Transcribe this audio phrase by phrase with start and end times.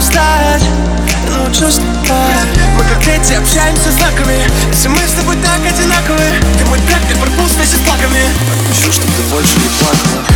[0.00, 0.62] можем стать
[1.28, 4.40] лучше стать Мы как дети общаемся знаками.
[4.70, 6.24] Если мы с тобой так одинаковы
[6.58, 8.22] Ты мой брат, ты барбуз, ты с плаками.
[8.48, 10.29] Подпишу, чтоб ты больше не плакала.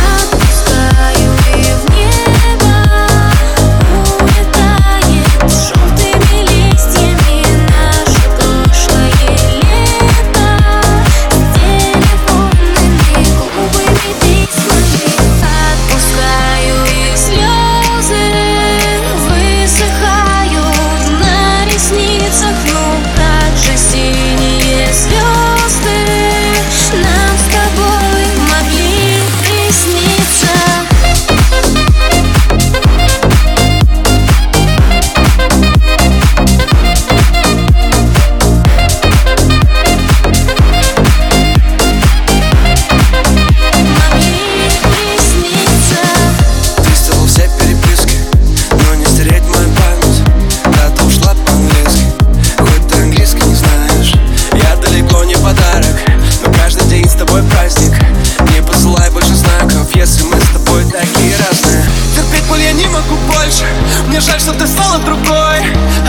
[64.95, 65.59] стала другой.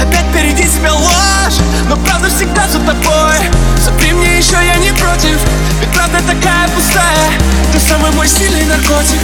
[0.01, 1.59] Опять впереди тебя ложь
[1.89, 3.37] Но правда всегда за тобой.
[3.85, 5.39] Запри мне еще, я не против
[5.81, 7.31] Ведь правда такая пустая.
[7.73, 9.21] Ты самый мой сильный наркотик.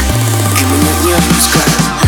[0.61, 2.02] И меня не отпускает